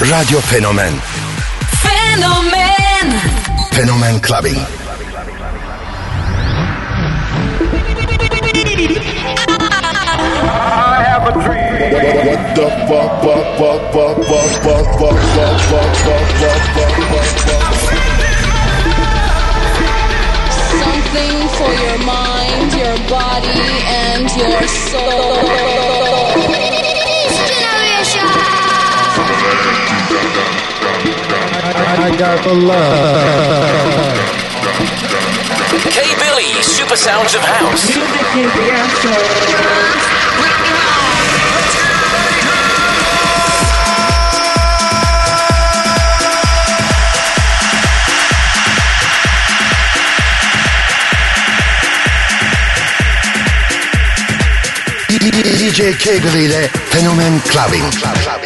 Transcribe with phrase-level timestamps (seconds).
[0.00, 0.94] Radio Fenomen
[1.82, 3.10] Fenomen
[3.72, 4.54] Fenomen Clubbing.
[10.50, 11.90] I have a dream.
[12.28, 17.26] What the fuck, fuck, fuck, fuck, fuck, fuck, fuck, fuck, fuck, fuck, fuck, fuck, fuck,
[17.42, 17.64] fuck.
[20.78, 25.77] Something for your mind, your body, and your soul.
[32.18, 32.74] got for love.
[35.88, 37.96] K Billy, Super Sounds of House.
[55.08, 57.88] DJ K Billy de Fenomen Clubbing.
[57.92, 58.37] Club, club.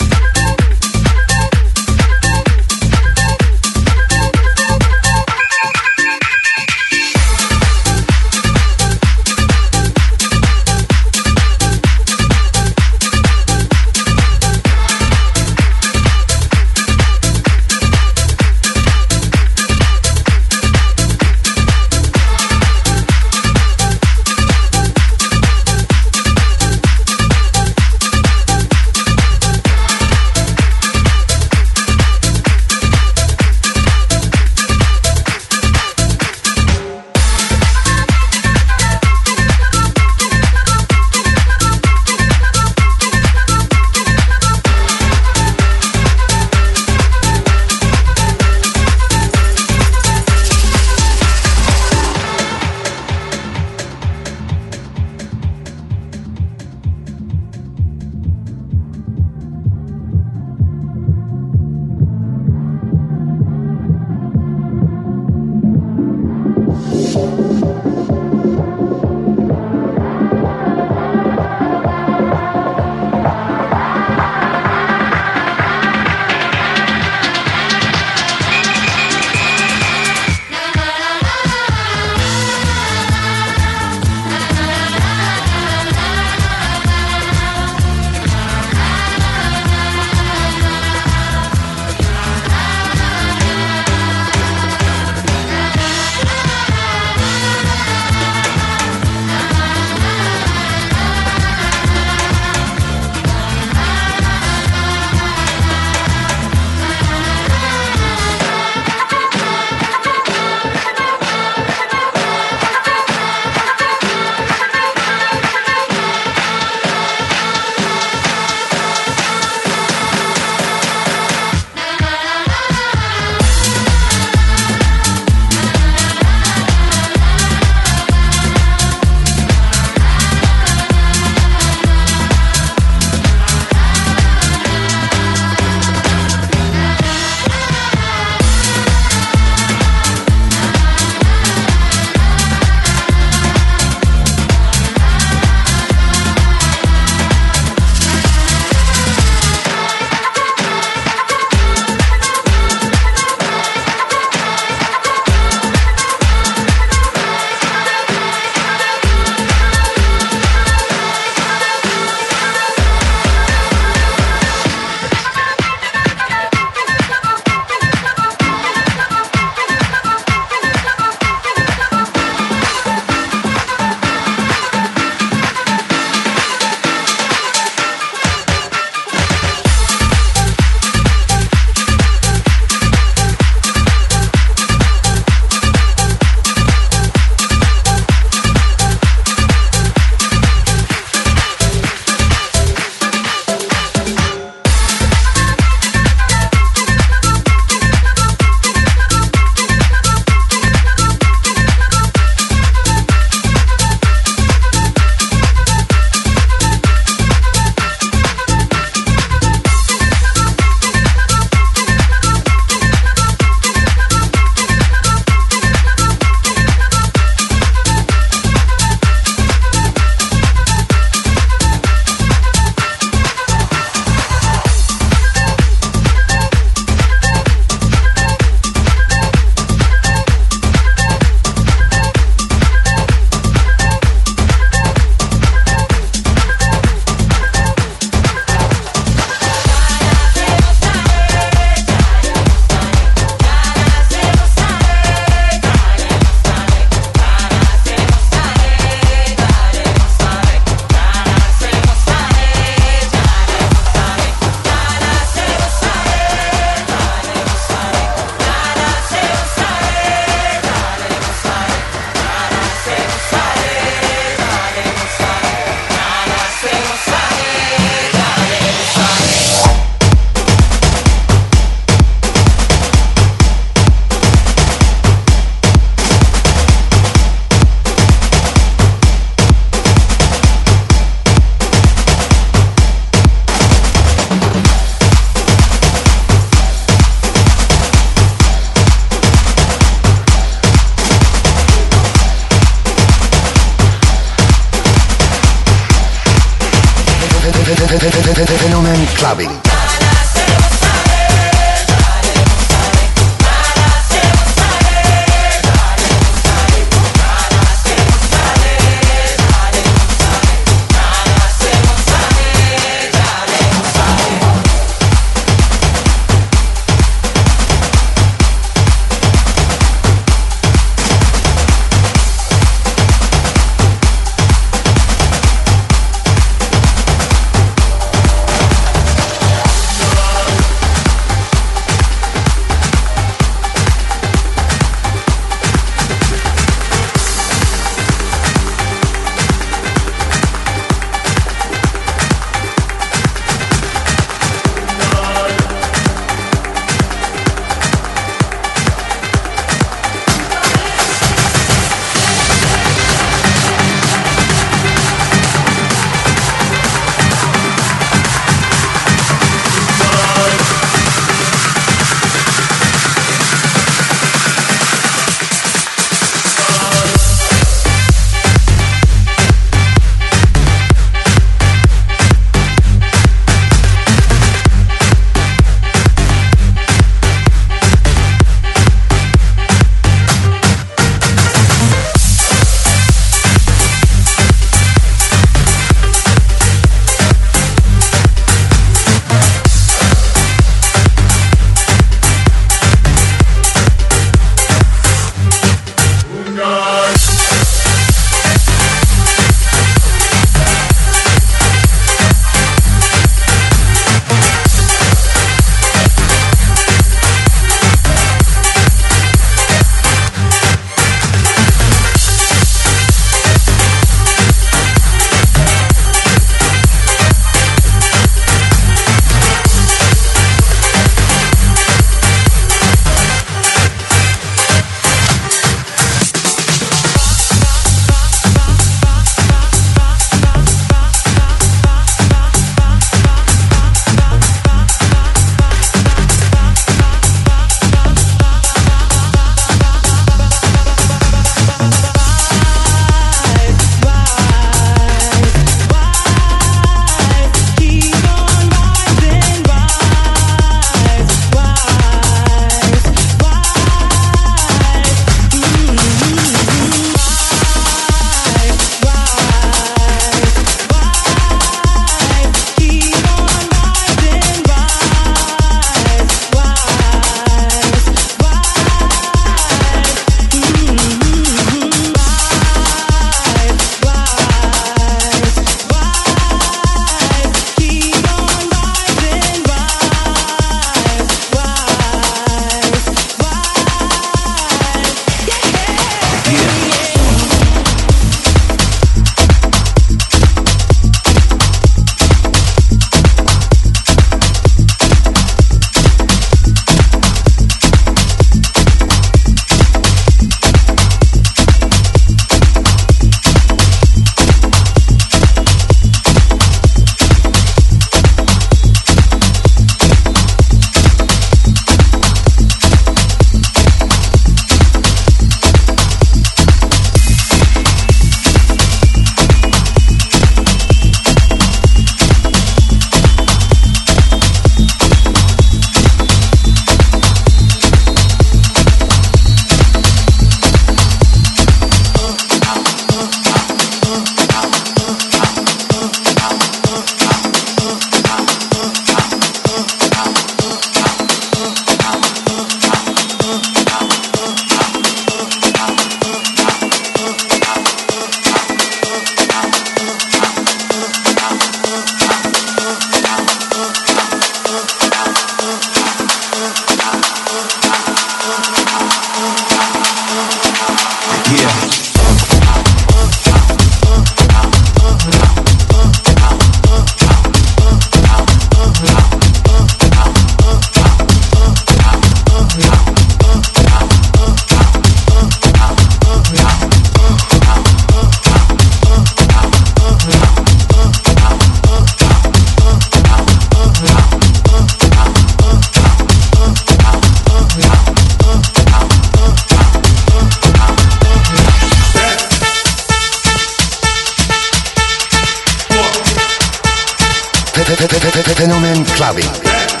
[598.55, 600.00] Fenomen Clubbing.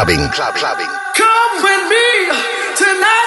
[0.00, 0.30] Clubbing.
[0.30, 0.88] Club, clubbing.
[1.14, 2.32] Come with me.
[2.74, 3.19] Tonight's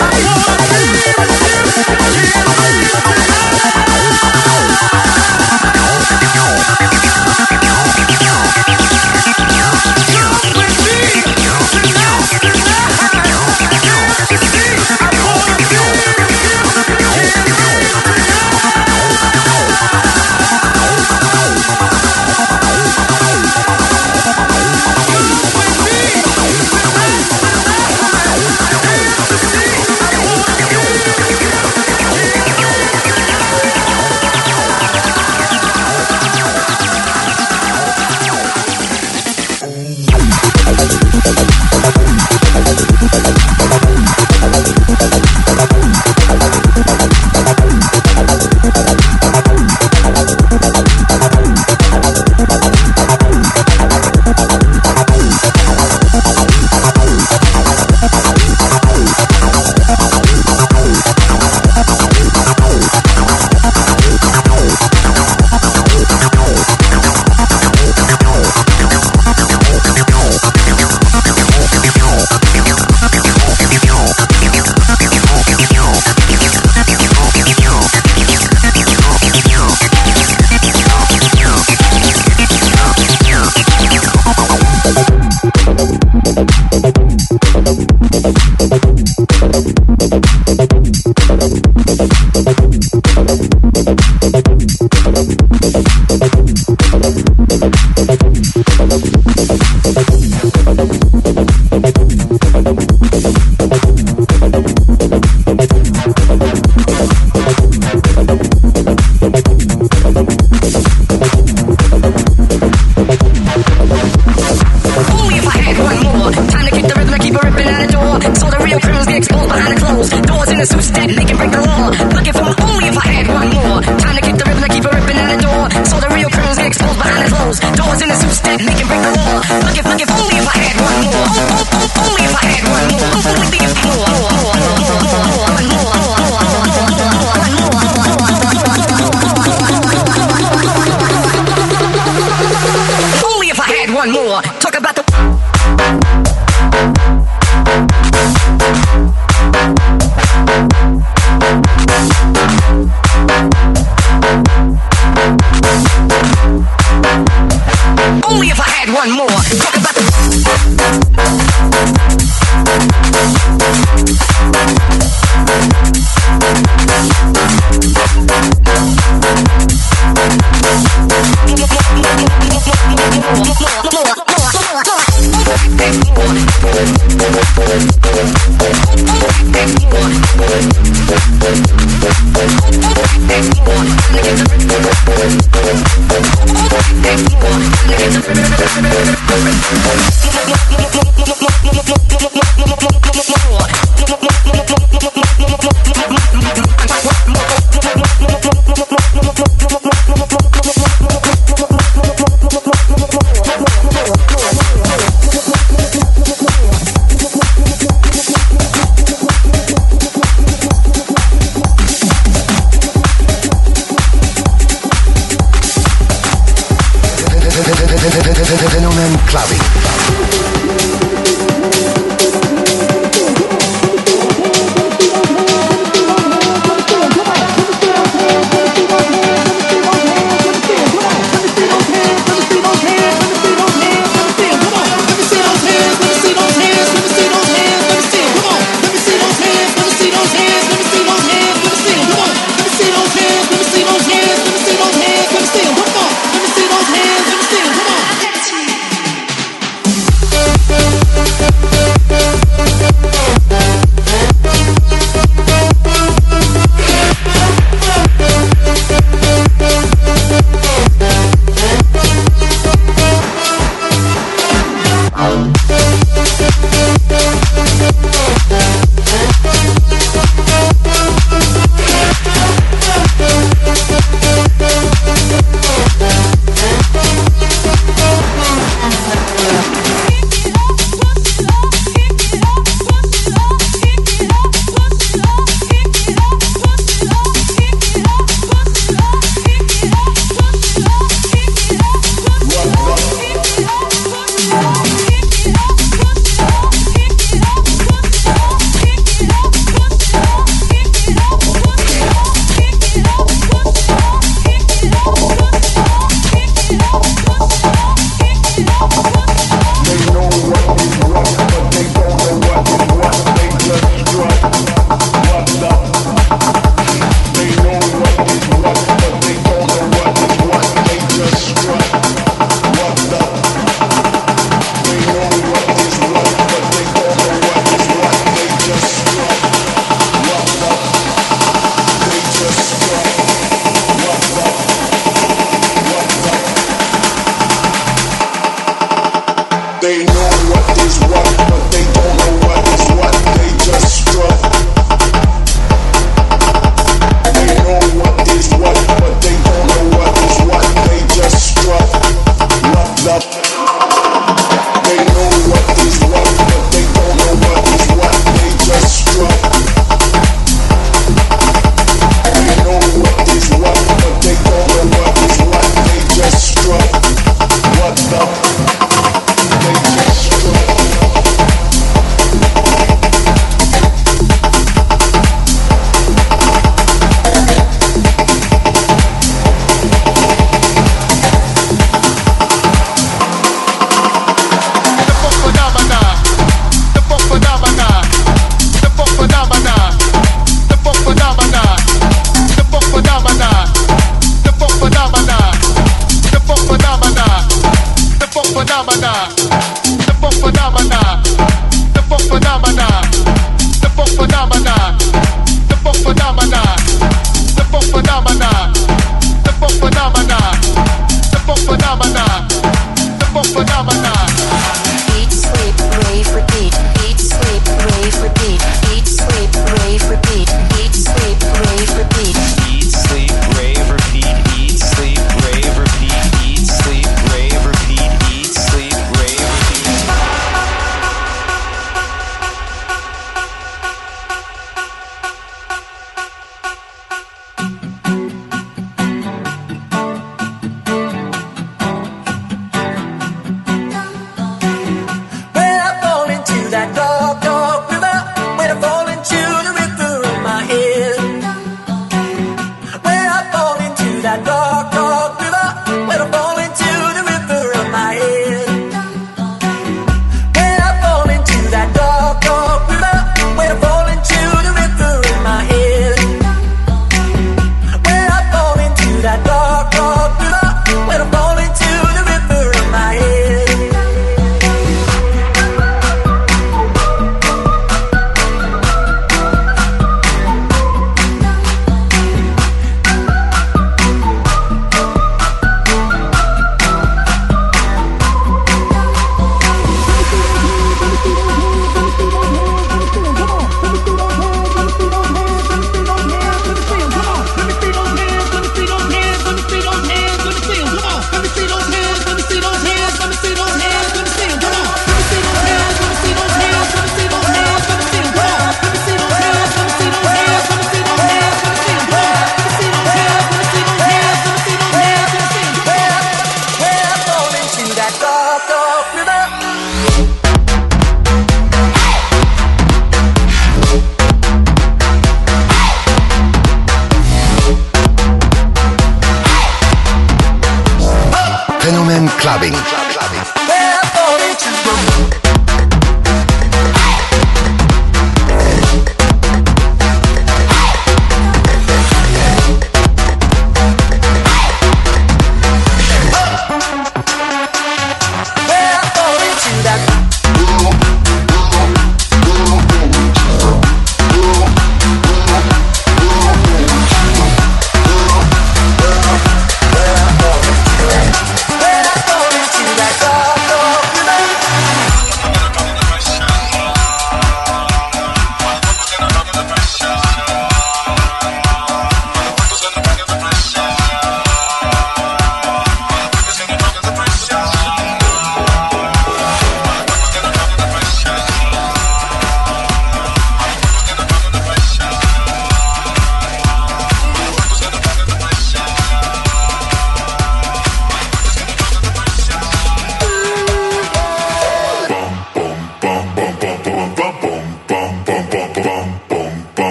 [0.00, 0.53] I
[41.24, 41.40] Thank
[43.28, 43.33] you.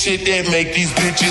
[0.00, 1.29] Shit that make these bitches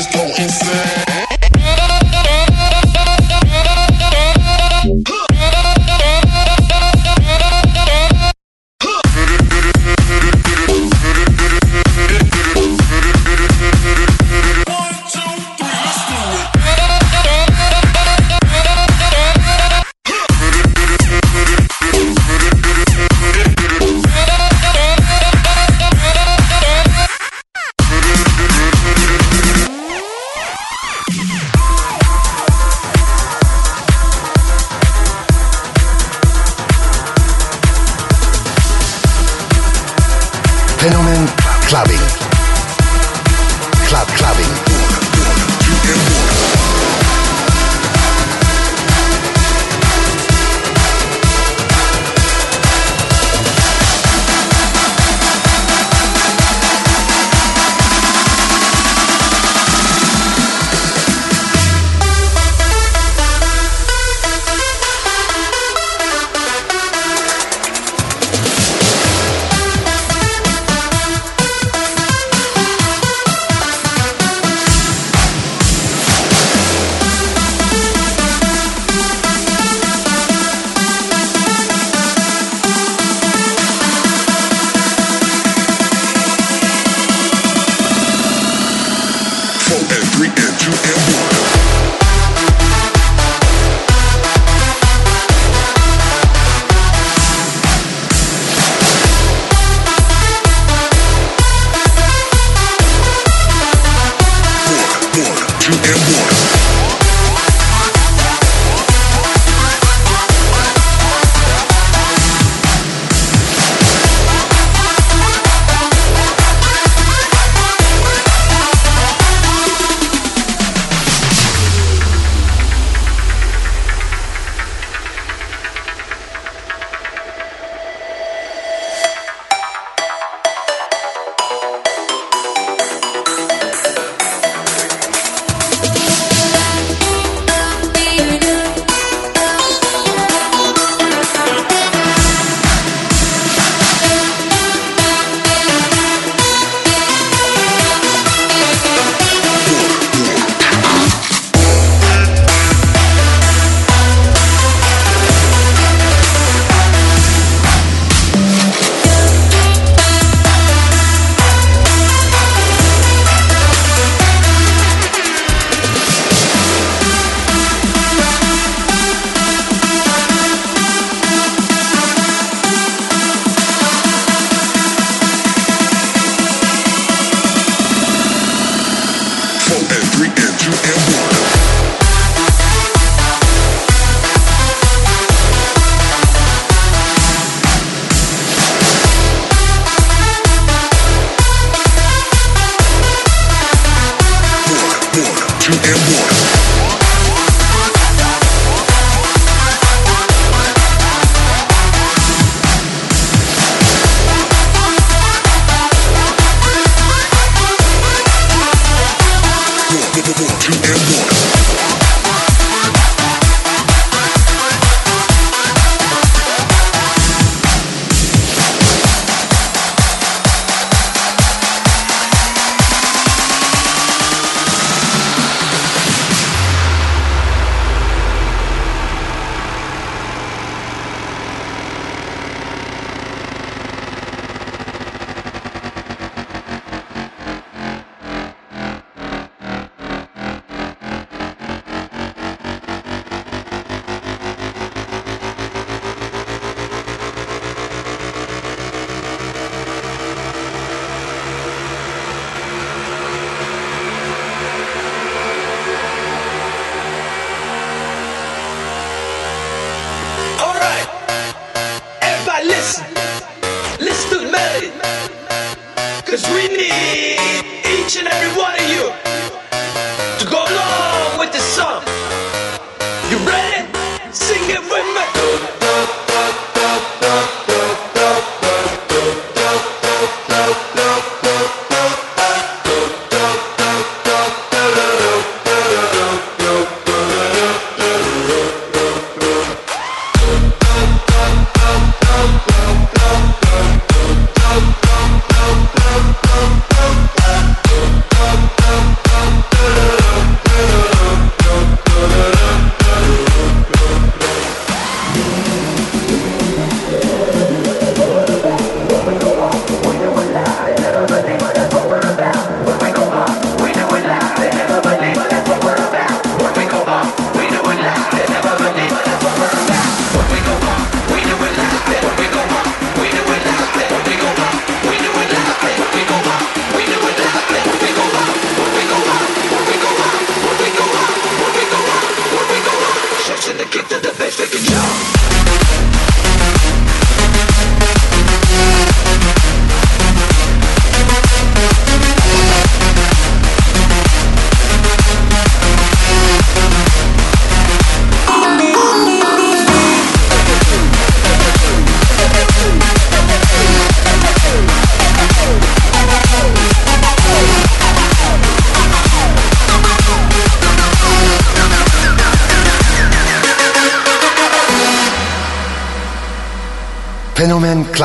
[0.00, 1.29] bitches go insane.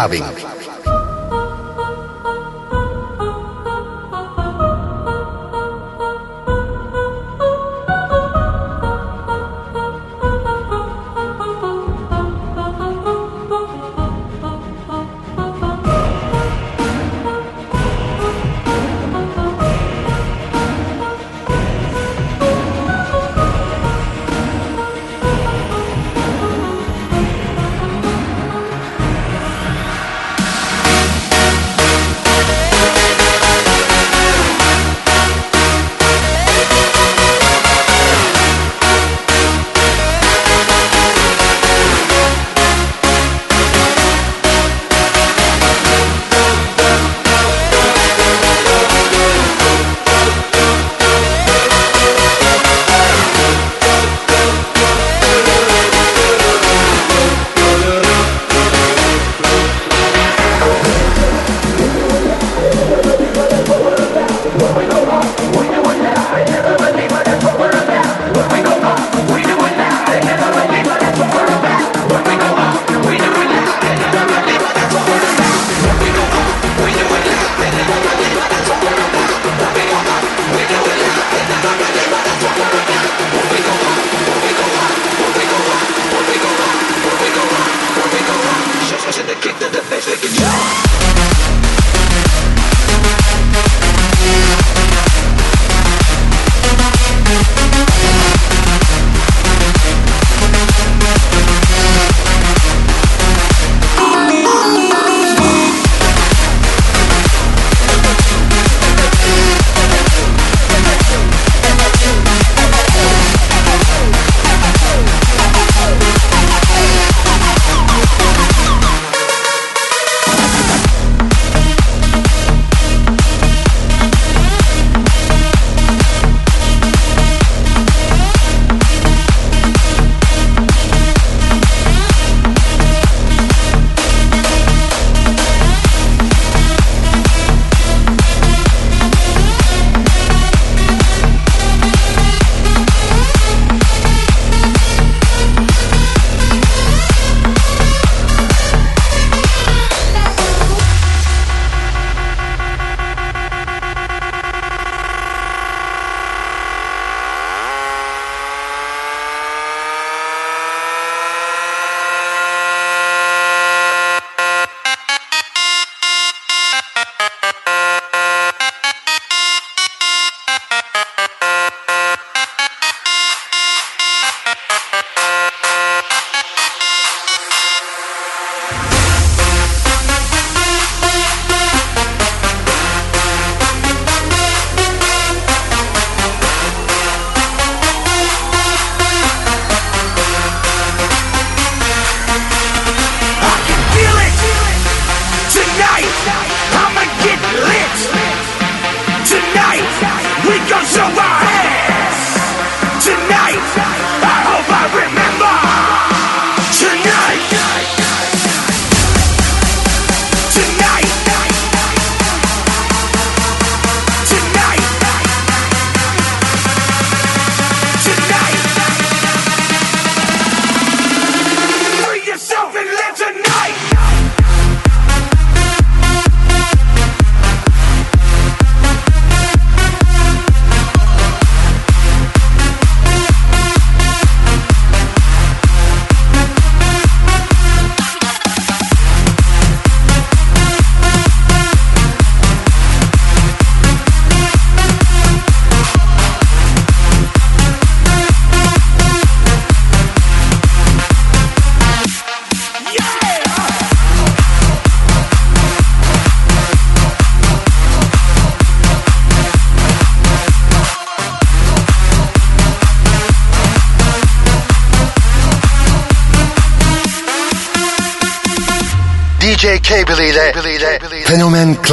[0.06, 0.45] Clubbing.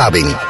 [0.02, 0.41] Fenomen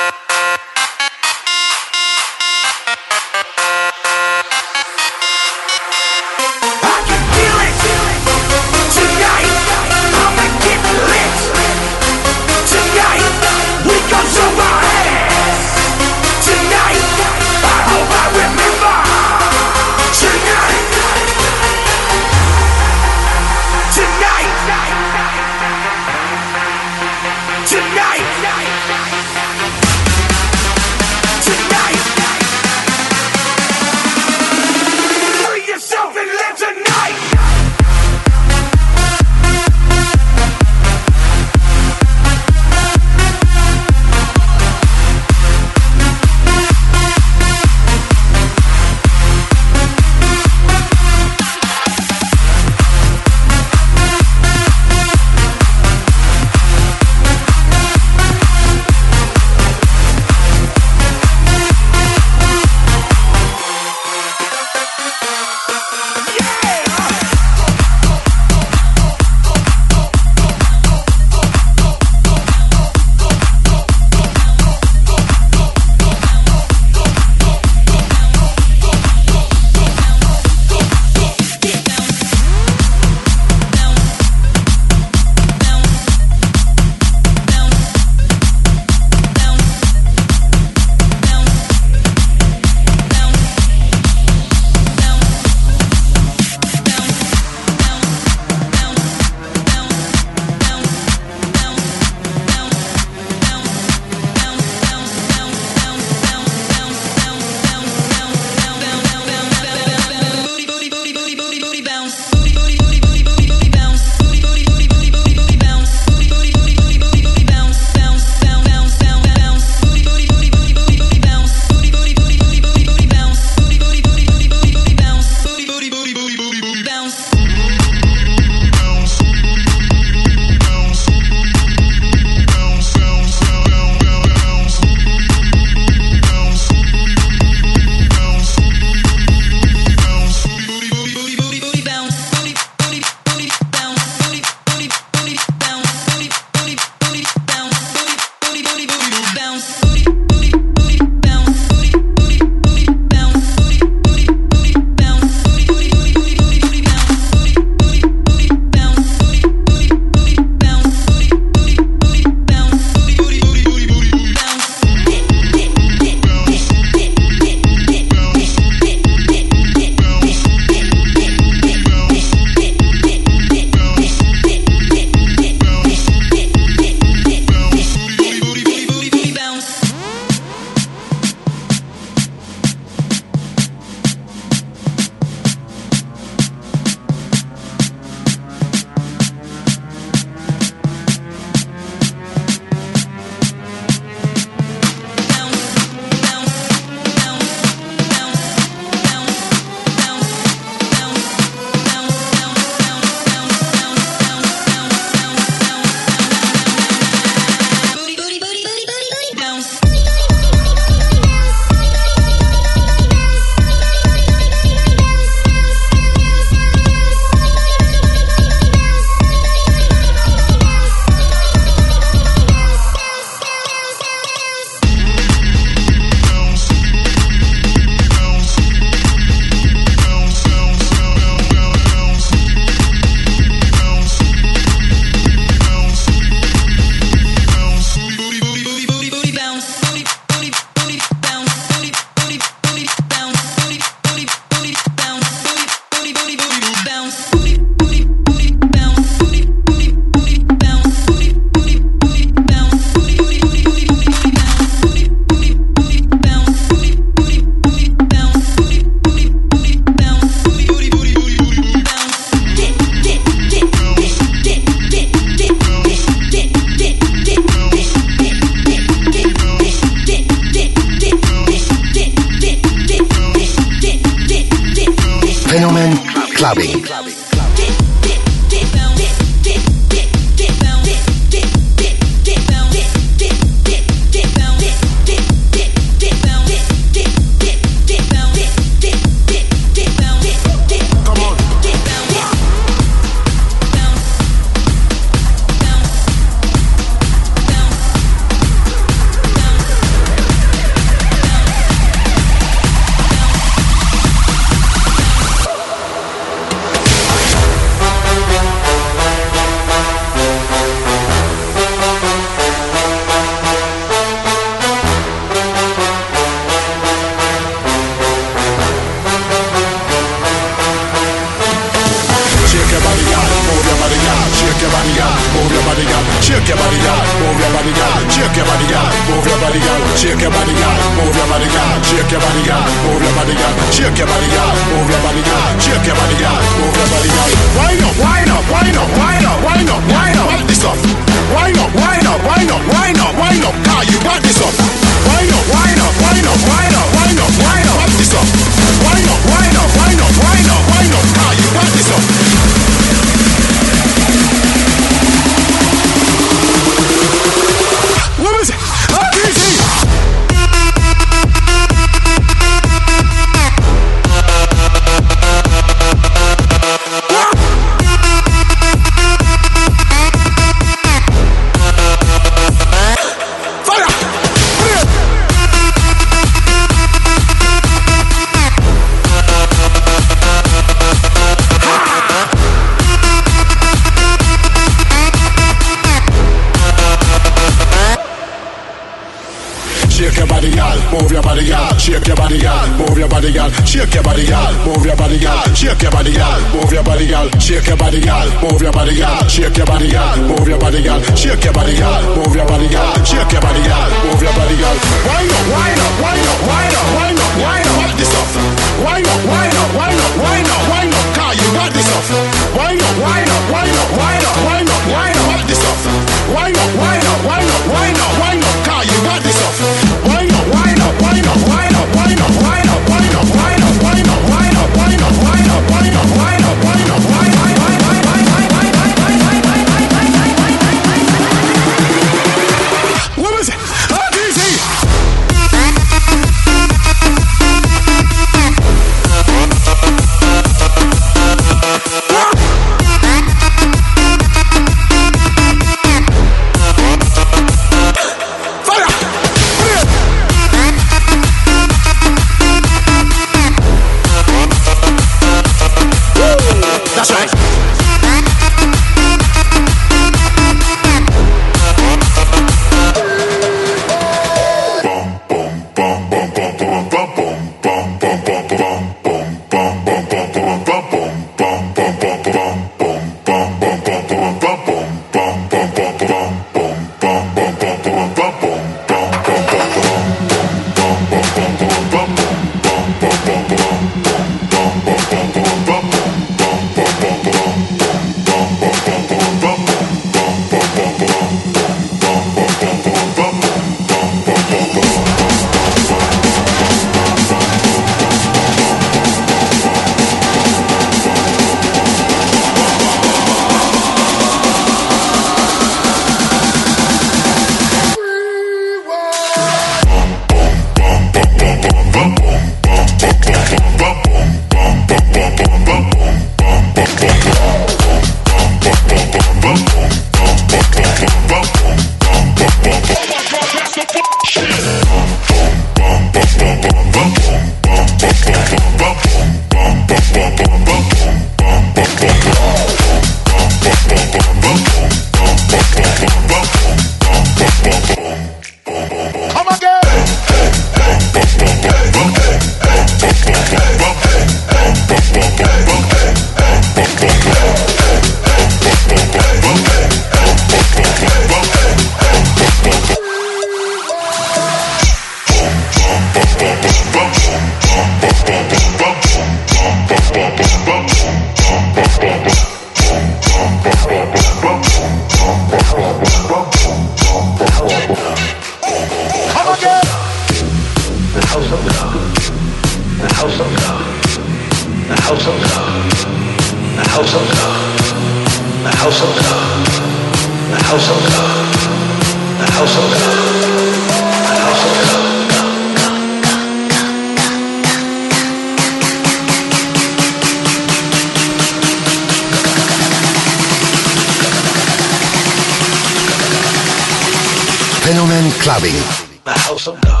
[598.29, 600.00] Clubbing.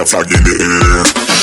[0.00, 1.39] that's how I the air.